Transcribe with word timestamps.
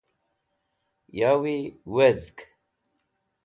Yawi 1.19 1.55
wezg 1.93 2.37